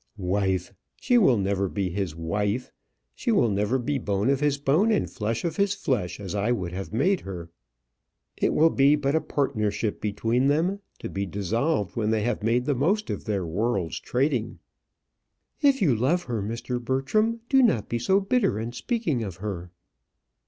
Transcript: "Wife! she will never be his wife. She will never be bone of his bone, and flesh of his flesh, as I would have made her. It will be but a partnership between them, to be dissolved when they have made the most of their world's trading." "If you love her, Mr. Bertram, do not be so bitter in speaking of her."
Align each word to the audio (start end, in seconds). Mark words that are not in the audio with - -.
"Wife! 0.17 0.73
she 0.95 1.19
will 1.19 1.37
never 1.37 1.69
be 1.69 1.91
his 1.91 2.15
wife. 2.15 2.71
She 3.13 3.31
will 3.31 3.51
never 3.51 3.77
be 3.77 3.99
bone 3.99 4.31
of 4.31 4.39
his 4.39 4.57
bone, 4.57 4.89
and 4.91 5.07
flesh 5.07 5.45
of 5.45 5.57
his 5.57 5.75
flesh, 5.75 6.19
as 6.19 6.33
I 6.33 6.51
would 6.51 6.71
have 6.73 6.91
made 6.91 7.19
her. 7.21 7.51
It 8.35 8.55
will 8.55 8.71
be 8.71 8.95
but 8.95 9.13
a 9.13 9.21
partnership 9.21 10.01
between 10.01 10.47
them, 10.47 10.79
to 11.01 11.07
be 11.11 11.27
dissolved 11.27 11.95
when 11.95 12.09
they 12.09 12.23
have 12.23 12.41
made 12.41 12.65
the 12.65 12.73
most 12.73 13.11
of 13.11 13.25
their 13.25 13.45
world's 13.45 13.99
trading." 13.99 14.57
"If 15.61 15.83
you 15.83 15.95
love 15.95 16.23
her, 16.23 16.41
Mr. 16.41 16.83
Bertram, 16.83 17.41
do 17.47 17.61
not 17.61 17.87
be 17.87 17.99
so 17.99 18.19
bitter 18.19 18.59
in 18.59 18.71
speaking 18.71 19.23
of 19.23 19.35
her." 19.35 19.69